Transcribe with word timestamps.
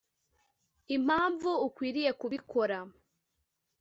impamvu 0.95 1.49
ukwiriye 1.67 2.11
kubikora 2.19 2.77